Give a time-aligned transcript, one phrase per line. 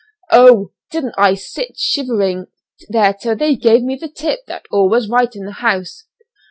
[0.31, 0.71] Oh!
[0.89, 2.47] didn't I sit shivering
[2.89, 6.05] there till they gave me the tip that all was right in the house.